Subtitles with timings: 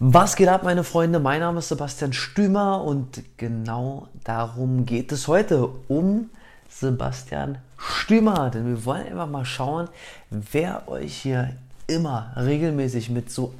[0.00, 1.18] Was geht ab, meine Freunde?
[1.18, 6.30] Mein Name ist Sebastian Stümer und genau darum geht es heute, um
[6.68, 8.48] Sebastian Stümer.
[8.50, 9.88] Denn wir wollen einfach mal schauen,
[10.30, 11.56] wer euch hier
[11.88, 13.52] immer regelmäßig mit so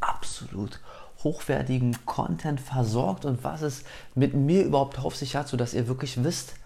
[0.00, 0.80] absolut
[1.22, 3.84] hochwertigen Content versorgt und was es
[4.14, 6.56] mit mir überhaupt auf sich hat, sodass ihr wirklich wisst,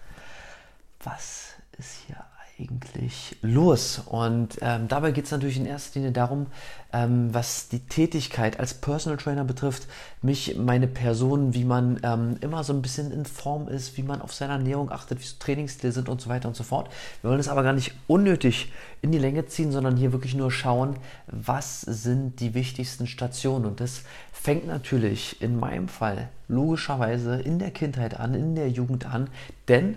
[1.05, 2.17] was ist hier
[2.59, 4.01] eigentlich los?
[4.05, 6.47] Und ähm, dabei geht es natürlich in erster Linie darum,
[6.91, 9.87] ähm, was die Tätigkeit als Personal Trainer betrifft,
[10.21, 14.21] mich, meine Person, wie man ähm, immer so ein bisschen in Form ist, wie man
[14.21, 16.89] auf seine Ernährung achtet, wie so Trainingsstile sind und so weiter und so fort.
[17.21, 18.71] Wir wollen es aber gar nicht unnötig
[19.01, 20.97] in die Länge ziehen, sondern hier wirklich nur schauen,
[21.27, 23.65] was sind die wichtigsten Stationen.
[23.65, 29.05] Und das fängt natürlich in meinem Fall logischerweise in der Kindheit an, in der Jugend
[29.05, 29.29] an,
[29.69, 29.95] denn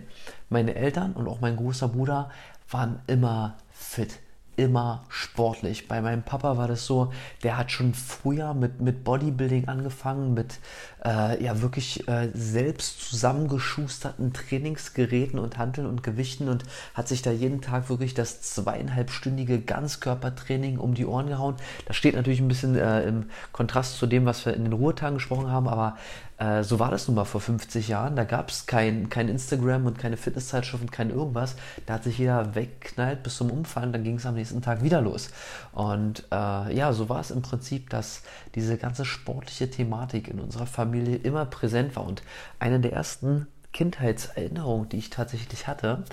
[0.48, 2.30] meine Eltern und auch mein großer Bruder
[2.70, 4.20] waren immer fit
[4.56, 5.88] immer sportlich.
[5.88, 10.59] Bei meinem Papa war das so, der hat schon früher mit, mit Bodybuilding angefangen, mit
[11.05, 17.31] äh, ja wirklich äh, selbst zusammengeschusterten Trainingsgeräten und Hanteln und Gewichten und hat sich da
[17.31, 21.56] jeden Tag wirklich das zweieinhalbstündige Ganzkörpertraining um die Ohren gehauen.
[21.87, 25.14] Das steht natürlich ein bisschen äh, im Kontrast zu dem, was wir in den Ruhetagen
[25.14, 25.97] gesprochen haben, aber
[26.42, 28.16] äh, so war das nun mal vor 50 Jahren.
[28.16, 31.56] Da gab es kein, kein Instagram und keine Fitnesszeitschriften, kein irgendwas.
[31.87, 35.00] Da hat sich jeder wegknallt bis zum Umfallen, dann ging es am nächsten Tag wieder
[35.00, 35.30] los.
[35.72, 38.22] Und äh, ja, so war es im Prinzip, dass
[38.54, 42.04] diese ganze sportliche Thematik in unserer Familie immer präsent war.
[42.04, 42.22] Und
[42.58, 46.04] eine der ersten Kindheitserinnerungen, die ich tatsächlich hatte,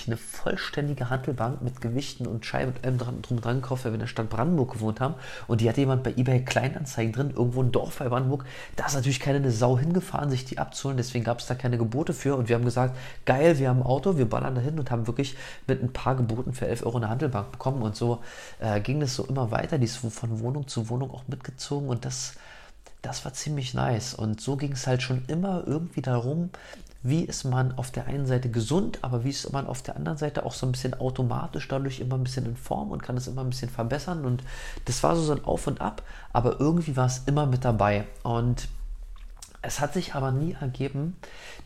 [0.06, 3.96] eine vollständige Handelbank mit Gewichten und Scheibe und allem dran, drum dran gekauft, weil wir
[3.96, 5.16] in der Stadt Brandenburg gewohnt haben.
[5.47, 8.46] Und die hatte jemand bei eBay Kleinanzeigen drin, irgendwo ein Dorf bei Brandenburg.
[8.75, 10.97] Da ist natürlich keine Sau hingefahren, sich die abzuholen.
[10.97, 12.36] Deswegen gab es da keine Gebote für.
[12.36, 15.35] Und wir haben gesagt, geil, wir haben ein Auto, wir ballern dahin und haben wirklich
[15.66, 17.81] mit ein paar Geboten für 11 Euro eine Handelbank bekommen.
[17.81, 18.22] Und so
[18.59, 19.80] äh, ging das so immer weiter.
[19.80, 21.90] Die ist von Wohnung zu Wohnung auch mitgezogen.
[21.90, 22.35] Und das
[23.03, 24.16] das war ziemlich nice.
[24.16, 26.50] Und so ging es halt schon immer irgendwie darum,
[27.03, 30.18] wie ist man auf der einen Seite gesund, aber wie ist man auf der anderen
[30.18, 33.28] Seite auch so ein bisschen automatisch dadurch immer ein bisschen in Form und kann es
[33.28, 34.25] immer ein bisschen verbessern.
[34.25, 34.41] Und
[34.86, 38.06] das war so, ein Auf und Ab, aber irgendwie war es immer mit dabei.
[38.24, 38.69] Und
[39.66, 41.16] es hat sich aber nie ergeben,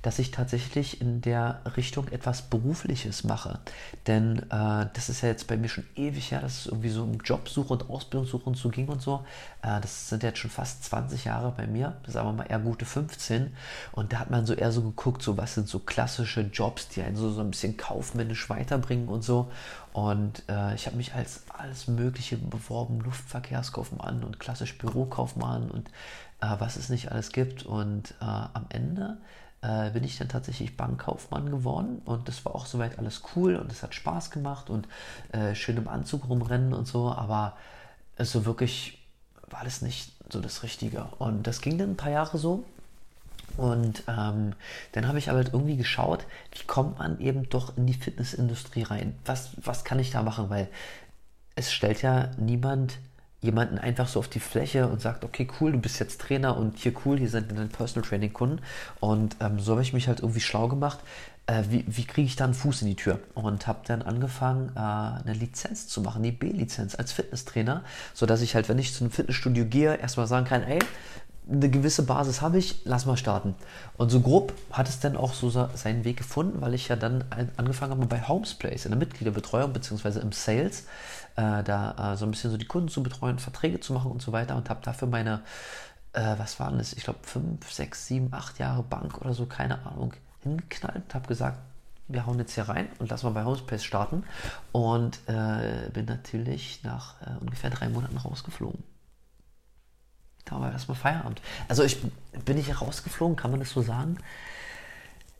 [0.04, 3.60] dass ich tatsächlich in der Richtung etwas Berufliches mache.
[4.06, 7.02] Denn äh, das ist ja jetzt bei mir schon ewig her, dass es irgendwie so
[7.02, 9.26] um Jobsuche und Ausbildungssuche und so ging und so.
[9.64, 12.86] Äh, das sind jetzt schon fast 20 Jahre bei mir, sagen wir mal eher gute
[12.86, 13.52] 15.
[13.94, 17.02] Und da hat man so eher so geguckt, so was sind so klassische Jobs, die
[17.02, 19.52] einen so, so ein bisschen kaufmännisch weiterbringen und so.
[19.92, 25.90] Und äh, ich habe mich als alles Mögliche beworben, Luftverkehrskaufmann und klassisch Bürokaufmann und
[26.42, 27.66] äh, was es nicht alles gibt.
[27.66, 29.18] Und äh, am Ende
[29.62, 33.72] äh, bin ich dann tatsächlich Bankkaufmann geworden und das war auch soweit alles cool und
[33.72, 34.88] es hat Spaß gemacht und
[35.32, 37.58] äh, schön im Anzug rumrennen und so, aber
[38.20, 39.00] so wirklich
[39.50, 41.06] war das nicht so das Richtige.
[41.20, 42.66] Und das ging dann ein paar Jahre so.
[43.56, 44.54] Und ähm,
[44.92, 48.84] dann habe ich aber halt irgendwie geschaut, wie kommt man eben doch in die Fitnessindustrie
[48.84, 49.18] rein?
[49.26, 50.50] Was, was kann ich da machen?
[50.50, 50.68] Weil
[51.56, 53.00] es stellt ja niemand
[53.42, 56.78] jemanden einfach so auf die Fläche und sagt, okay, cool, du bist jetzt Trainer und
[56.78, 58.60] hier cool, hier sind deine Personal Training Kunden.
[59.00, 61.00] Und ähm, so habe ich mich halt irgendwie schlau gemacht,
[61.46, 63.20] äh, wie, wie kriege ich da einen Fuß in die Tür?
[63.36, 68.56] Und habe dann angefangen, äh, eine Lizenz zu machen, die B-Lizenz als Fitnesstrainer, sodass ich
[68.56, 70.80] halt, wenn ich zu einem Fitnessstudio gehe, erstmal sagen kann, ey,
[71.50, 73.56] eine gewisse Basis habe ich, lass mal starten.
[73.96, 77.24] Und so grob hat es dann auch so seinen Weg gefunden, weil ich ja dann
[77.56, 80.20] angefangen habe bei Homes Place in der Mitgliederbetreuung bzw.
[80.20, 80.86] im Sales,
[81.38, 84.22] äh, da äh, so ein bisschen so die Kunden zu betreuen, Verträge zu machen und
[84.22, 85.42] so weiter und habe dafür meine,
[86.14, 89.86] äh, was waren das, ich glaube fünf, sechs, sieben, acht Jahre Bank oder so, keine
[89.86, 90.14] Ahnung,
[90.44, 91.60] hingeknallt und habe gesagt,
[92.10, 94.24] wir hauen jetzt hier rein und lassen wir bei Homespace starten
[94.72, 98.84] und äh, bin natürlich nach äh, ungefähr drei Monaten rausgeflogen
[100.50, 101.42] da war erstmal Feierabend.
[101.68, 102.02] Also ich
[102.46, 104.18] bin nicht rausgeflogen, kann man das so sagen?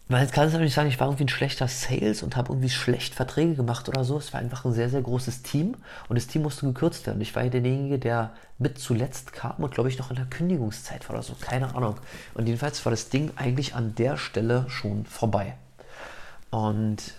[0.10, 2.70] Weil jetzt kann es natürlich sagen, ich war irgendwie ein schlechter Sales und habe irgendwie
[2.70, 4.18] schlecht Verträge gemacht oder so.
[4.18, 5.76] Es war einfach ein sehr, sehr großes Team
[6.08, 7.20] und das Team musste gekürzt werden.
[7.20, 11.16] Ich war derjenige, der mit zuletzt kam und glaube ich noch in der Kündigungszeit war
[11.16, 11.96] oder so, keine Ahnung.
[12.36, 15.58] Und jedenfalls war das Ding eigentlich an der Stelle schon vorbei.
[16.52, 17.14] Und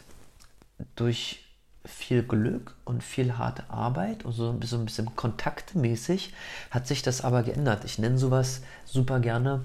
[0.96, 1.44] durch
[1.84, 6.32] viel Glück und viel harte Arbeit und so bisschen, ein bisschen kontaktmäßig
[6.70, 7.84] hat sich das aber geändert.
[7.84, 9.64] Ich nenne sowas super gerne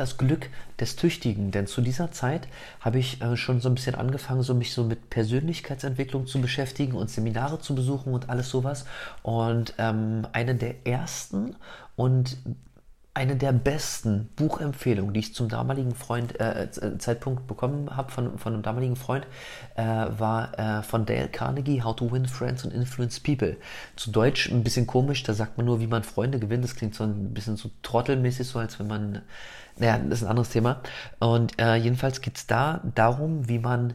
[0.00, 0.48] das Glück
[0.80, 2.48] des Tüchtigen, denn zu dieser Zeit
[2.80, 6.94] habe ich äh, schon so ein bisschen angefangen, so mich so mit Persönlichkeitsentwicklung zu beschäftigen
[6.94, 8.84] und Seminare zu besuchen und alles sowas.
[9.22, 11.56] Und ähm, eine der ersten
[11.96, 12.36] und
[13.18, 18.38] eine der besten Buchempfehlungen, die ich zum damaligen Freund, äh, äh, Zeitpunkt bekommen habe von,
[18.38, 19.26] von einem damaligen Freund,
[19.74, 23.56] äh, war äh, von Dale Carnegie, How to Win Friends and Influence People.
[23.96, 26.62] Zu Deutsch ein bisschen komisch, da sagt man nur, wie man Freunde gewinnt.
[26.62, 29.22] Das klingt so ein bisschen so trottelmäßig, so als wenn man,
[29.78, 30.80] naja, das ist ein anderes Thema.
[31.18, 33.94] Und äh, jedenfalls geht es da darum, wie man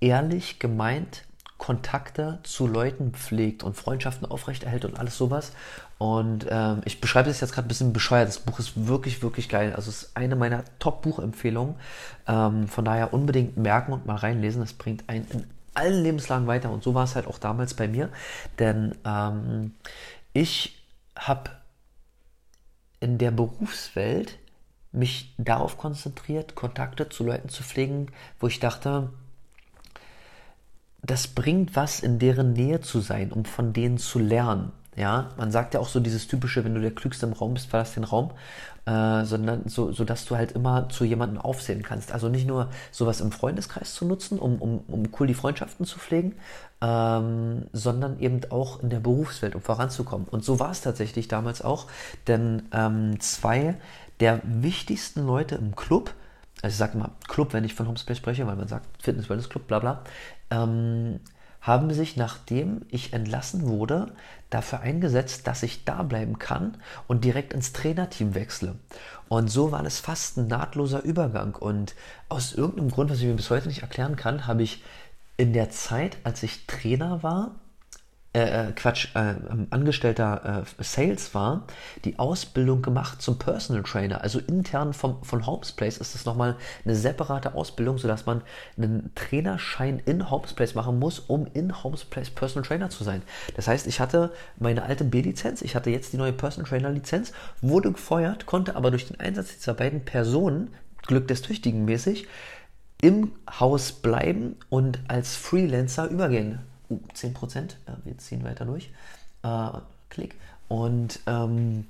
[0.00, 1.22] ehrlich gemeint
[1.58, 5.52] Kontakte zu Leuten pflegt und Freundschaften aufrechterhält und alles sowas.
[5.98, 8.28] Und ähm, ich beschreibe das jetzt gerade ein bisschen bescheuert.
[8.28, 9.72] Das Buch ist wirklich, wirklich geil.
[9.74, 11.76] Also es ist eine meiner Top-Buchempfehlungen.
[12.26, 14.60] Ähm, von daher unbedingt merken und mal reinlesen.
[14.60, 16.70] Das bringt einen in allen Lebenslagen weiter.
[16.70, 18.10] Und so war es halt auch damals bei mir.
[18.58, 19.72] Denn ähm,
[20.34, 20.82] ich
[21.16, 21.50] habe
[23.00, 24.38] in der Berufswelt
[24.92, 28.08] mich darauf konzentriert, Kontakte zu Leuten zu pflegen,
[28.40, 29.10] wo ich dachte,
[31.02, 34.72] das bringt was, in deren Nähe zu sein, um von denen zu lernen.
[34.96, 37.68] Ja, man sagt ja auch so dieses typische, wenn du der Klügste im Raum bist,
[37.68, 38.30] verlass den Raum,
[38.86, 42.12] äh, sondern so, so, dass du halt immer zu jemandem aufsehen kannst.
[42.12, 45.98] Also nicht nur sowas im Freundeskreis zu nutzen, um, um, um cool die Freundschaften zu
[45.98, 46.34] pflegen,
[46.80, 50.28] ähm, sondern eben auch in der Berufswelt, um voranzukommen.
[50.28, 51.88] Und so war es tatsächlich damals auch,
[52.26, 53.76] denn ähm, zwei
[54.20, 56.14] der wichtigsten Leute im Club,
[56.62, 59.50] also ich sage mal Club, wenn ich von Homespace spreche, weil man sagt Fitness Wellness
[59.50, 60.04] Club, bla bla,
[60.50, 61.20] ähm,
[61.66, 64.12] haben sich, nachdem ich entlassen wurde,
[64.50, 66.76] dafür eingesetzt, dass ich da bleiben kann
[67.08, 68.76] und direkt ins Trainerteam wechsle.
[69.28, 71.56] Und so war es fast ein nahtloser Übergang.
[71.56, 71.96] Und
[72.28, 74.84] aus irgendeinem Grund, was ich mir bis heute nicht erklären kann, habe ich
[75.36, 77.56] in der Zeit, als ich Trainer war,
[78.36, 79.34] äh, äh, Quatsch, äh,
[79.70, 81.66] angestellter äh, Sales war,
[82.04, 84.20] die Ausbildung gemacht zum Personal Trainer.
[84.20, 88.42] Also intern vom, von Homesplace ist das nochmal eine separate Ausbildung, sodass man
[88.76, 93.22] einen Trainerschein in Homesplace machen muss, um in Homesplace Personal Trainer zu sein.
[93.54, 97.32] Das heißt, ich hatte meine alte B-Lizenz, ich hatte jetzt die neue Personal Trainer Lizenz,
[97.62, 100.74] wurde gefeuert, konnte aber durch den Einsatz dieser beiden Personen,
[101.06, 102.26] Glück des Tüchtigen mäßig,
[103.00, 106.58] im Haus bleiben und als Freelancer übergehen
[106.90, 108.90] uh, 10 Prozent, äh, wir ziehen weiter durch,
[109.42, 109.68] äh,
[110.08, 110.36] Klick.
[110.68, 111.86] Und ähm,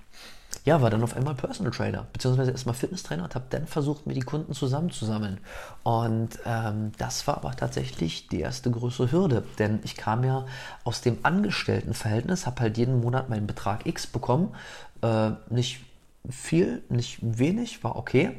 [0.64, 4.14] ja, war dann auf einmal Personal Trainer, beziehungsweise erstmal Fitnesstrainer und habe dann versucht, mir
[4.14, 5.38] die Kunden zusammenzusammeln.
[5.84, 10.44] Und ähm, das war aber tatsächlich die erste größere Hürde, denn ich kam ja
[10.82, 14.54] aus dem Angestelltenverhältnis, habe halt jeden Monat meinen Betrag X bekommen.
[15.02, 15.84] Äh, nicht
[16.28, 18.36] viel, nicht wenig, war okay.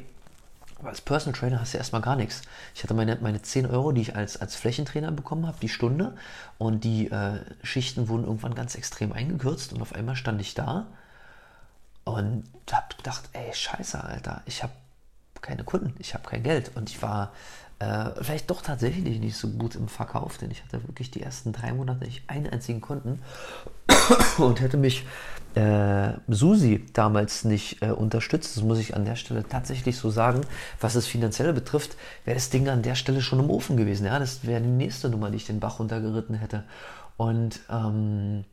[0.82, 2.42] Als Personal Trainer hast du erstmal gar nichts.
[2.74, 6.14] Ich hatte meine, meine 10 Euro, die ich als, als Flächentrainer bekommen habe, die Stunde.
[6.56, 9.72] Und die äh, Schichten wurden irgendwann ganz extrem eingekürzt.
[9.72, 10.86] Und auf einmal stand ich da
[12.04, 14.72] und habe gedacht, ey, scheiße, Alter, ich habe
[15.40, 16.70] keine Kunden, ich habe kein Geld.
[16.76, 17.32] Und ich war
[17.80, 21.52] äh, vielleicht doch tatsächlich nicht so gut im Verkauf, denn ich hatte wirklich die ersten
[21.52, 23.22] drei Monate nicht einen einzigen Kunden
[24.38, 25.06] und hätte mich
[25.54, 30.42] äh, Susi damals nicht äh, unterstützt, das muss ich an der Stelle tatsächlich so sagen,
[30.80, 34.06] was es finanziell betrifft, wäre das Ding an der Stelle schon im Ofen gewesen.
[34.06, 36.64] Ja, das wäre die nächste Nummer, die ich den Bach runtergeritten hätte.
[37.18, 38.44] Und ähm,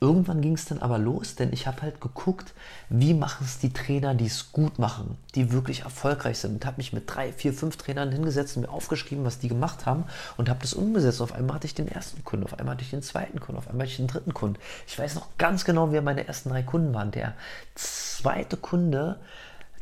[0.00, 2.54] irgendwann ging es dann aber los, denn ich habe halt geguckt,
[2.88, 6.54] wie machen es die Trainer, die es gut machen, die wirklich erfolgreich sind.
[6.54, 9.86] Und habe mich mit drei, vier, fünf Trainern hingesetzt und mir aufgeschrieben, was die gemacht
[9.86, 10.04] haben
[10.36, 11.20] und habe das umgesetzt.
[11.20, 13.68] Auf einmal hatte ich den ersten Kunden, auf einmal hatte ich den zweiten Kunden, auf
[13.68, 14.58] einmal hatte ich den dritten Kunden.
[14.86, 17.10] Ich weiß noch ganz genau, wer meine ersten drei Kunden waren.
[17.10, 17.34] Der
[17.74, 19.18] zweite Kunde,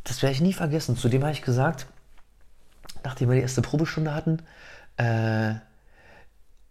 [0.03, 0.97] das werde ich nie vergessen.
[0.97, 1.85] Zudem habe ich gesagt,
[3.03, 4.39] nachdem wir die erste Probestunde hatten,
[4.97, 5.53] äh,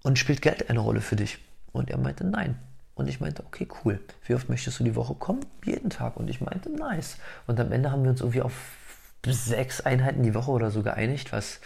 [0.02, 1.38] und spielt Geld eine Rolle für dich?
[1.72, 2.58] Und er meinte, nein.
[2.94, 4.00] Und ich meinte, okay, cool.
[4.26, 5.40] Wie oft möchtest du die Woche kommen?
[5.64, 6.16] Jeden Tag.
[6.16, 7.16] Und ich meinte, nice.
[7.46, 8.52] Und am Ende haben wir uns irgendwie auf
[9.26, 11.60] sechs Einheiten die Woche oder so geeinigt, was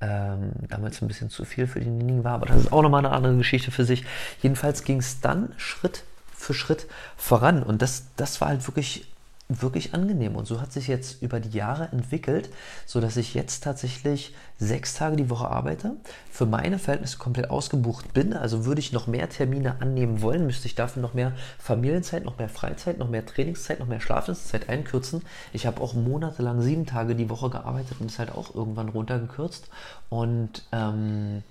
[0.00, 2.34] ähm, damals ein bisschen zu viel für denjenigen war.
[2.34, 4.04] Aber das ist auch nochmal eine andere Geschichte für sich.
[4.42, 7.62] Jedenfalls ging es dann Schritt für Schritt voran.
[7.62, 9.06] Und das, das war halt wirklich
[9.48, 10.36] wirklich angenehm.
[10.36, 12.48] Und so hat sich jetzt über die Jahre entwickelt,
[12.86, 15.96] sodass ich jetzt tatsächlich sechs Tage die Woche arbeite,
[16.30, 18.32] für meine Verhältnisse komplett ausgebucht bin.
[18.32, 22.38] Also würde ich noch mehr Termine annehmen wollen, müsste ich dafür noch mehr Familienzeit, noch
[22.38, 25.22] mehr Freizeit, noch mehr Trainingszeit, noch mehr Schlafenszeit einkürzen.
[25.52, 29.68] Ich habe auch monatelang sieben Tage die Woche gearbeitet und ist halt auch irgendwann runtergekürzt.
[30.08, 31.42] Und ähm,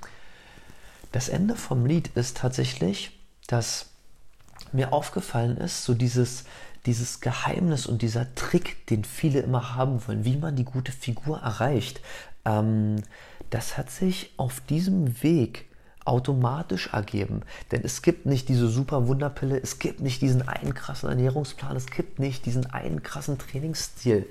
[1.12, 3.92] das Ende vom Lied ist tatsächlich, dass
[4.72, 6.46] mir aufgefallen ist, so dieses
[6.86, 11.40] dieses Geheimnis und dieser Trick, den viele immer haben wollen, wie man die gute Figur
[11.40, 12.02] erreicht,
[12.46, 12.98] ähm,
[13.50, 15.66] das hat sich auf diesem Weg
[16.06, 17.42] automatisch ergeben.
[17.72, 21.88] Denn es gibt nicht diese super Wunderpille, es gibt nicht diesen einen krassen Ernährungsplan, es
[21.88, 24.25] gibt nicht diesen einen krassen Trainingsstil.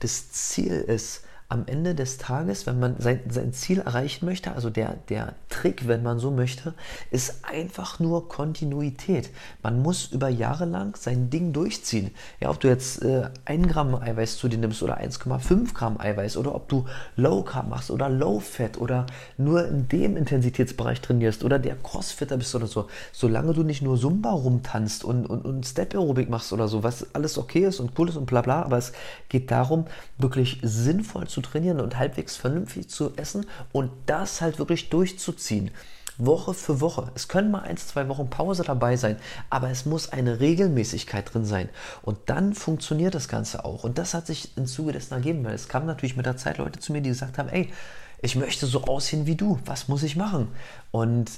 [0.00, 4.70] Das Ziel ist, am Ende des Tages, wenn man sein, sein Ziel erreichen möchte, also
[4.70, 6.72] der, der Trick, wenn man so möchte,
[7.10, 9.28] ist einfach nur Kontinuität.
[9.62, 12.12] Man muss über Jahre lang sein Ding durchziehen.
[12.40, 16.38] Ja, ob du jetzt äh, 1 Gramm Eiweiß zu dir nimmst oder 1,5 Gramm Eiweiß
[16.38, 19.04] oder ob du Low Carb machst oder Low Fat oder
[19.36, 22.88] nur in dem Intensitätsbereich trainierst oder der Crossfitter bist oder so.
[23.12, 27.14] Solange du nicht nur Zumba rumtanzt und, und, und Step Aerobic machst oder so, was
[27.14, 28.92] alles okay ist und cool ist und bla bla, aber es
[29.28, 29.84] geht darum,
[30.16, 35.70] wirklich sinnvoll zu trainieren und halbwegs vernünftig zu essen und das halt wirklich durchzuziehen.
[36.18, 37.10] Woche für Woche.
[37.14, 39.16] Es können mal ein, zwei Wochen Pause dabei sein,
[39.50, 41.68] aber es muss eine Regelmäßigkeit drin sein.
[42.02, 43.84] Und dann funktioniert das Ganze auch.
[43.84, 46.58] Und das hat sich im Zuge dessen ergeben, weil es kamen natürlich mit der Zeit
[46.58, 47.72] Leute zu mir, die gesagt haben, ey,
[48.20, 49.58] ich möchte so aussehen wie du.
[49.64, 50.48] Was muss ich machen?
[50.90, 51.30] Und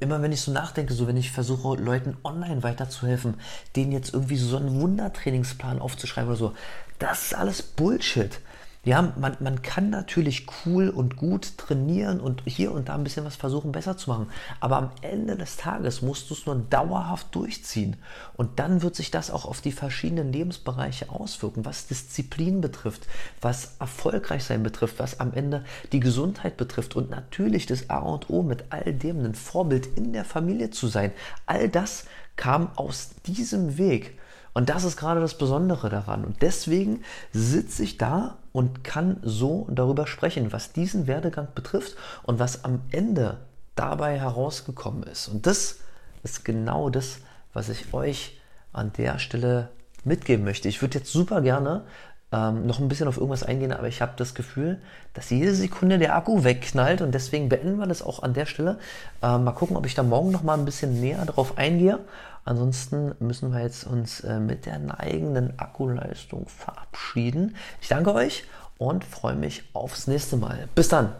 [0.00, 3.34] immer wenn ich so nachdenke, so wenn ich versuche, Leuten online weiterzuhelfen,
[3.76, 6.54] denen jetzt irgendwie so einen Wundertrainingsplan aufzuschreiben oder so,
[6.98, 8.40] das ist alles Bullshit.
[8.82, 13.26] Ja, man, man kann natürlich cool und gut trainieren und hier und da ein bisschen
[13.26, 14.30] was versuchen besser zu machen.
[14.58, 17.96] Aber am Ende des Tages musst du es nur dauerhaft durchziehen.
[18.38, 23.06] Und dann wird sich das auch auf die verschiedenen Lebensbereiche auswirken, was Disziplin betrifft,
[23.42, 28.30] was erfolgreich sein betrifft, was am Ende die Gesundheit betrifft und natürlich das A und
[28.30, 31.12] O mit all dem ein Vorbild in der Familie zu sein.
[31.44, 32.06] All das
[32.36, 34.18] kam aus diesem Weg.
[34.54, 36.24] Und das ist gerade das Besondere daran.
[36.24, 42.38] Und deswegen sitze ich da und kann so darüber sprechen, was diesen Werdegang betrifft und
[42.38, 43.38] was am Ende
[43.74, 45.28] dabei herausgekommen ist.
[45.28, 45.78] Und das
[46.22, 47.18] ist genau das,
[47.52, 48.38] was ich euch
[48.72, 49.68] an der Stelle
[50.04, 50.68] mitgeben möchte.
[50.68, 51.84] Ich würde jetzt super gerne
[52.32, 54.80] ähm, noch ein bisschen auf irgendwas eingehen, aber ich habe das Gefühl,
[55.14, 58.78] dass jede Sekunde der Akku wegknallt und deswegen beenden wir das auch an der Stelle.
[59.22, 61.98] Ähm, mal gucken, ob ich da morgen noch mal ein bisschen näher drauf eingehe.
[62.44, 67.56] Ansonsten müssen wir jetzt uns äh, mit der neigenden Akkuleistung verabschieden.
[67.80, 68.44] Ich danke euch
[68.78, 70.68] und freue mich aufs nächste Mal.
[70.74, 71.12] Bis dann!